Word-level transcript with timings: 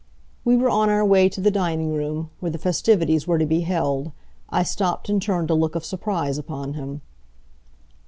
We 0.43 0.57
were 0.57 0.71
on 0.71 0.89
our 0.89 1.05
way 1.05 1.29
to 1.29 1.39
the 1.39 1.51
dining 1.51 1.93
room, 1.93 2.31
where 2.39 2.51
the 2.51 2.57
festivities 2.57 3.27
were 3.27 3.37
to 3.37 3.45
be 3.45 3.59
held. 3.59 4.11
I 4.49 4.63
stopped 4.63 5.09
and 5.09 5.21
turned 5.21 5.51
a 5.51 5.53
look 5.53 5.75
of 5.75 5.85
surprise 5.85 6.39
upon 6.39 6.73
him. 6.73 7.01